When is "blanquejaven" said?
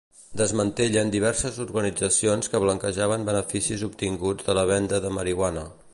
2.65-3.29